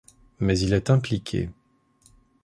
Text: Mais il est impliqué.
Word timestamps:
Mais 0.39 0.57
il 0.57 0.73
est 0.73 0.89
impliqué. 0.89 1.51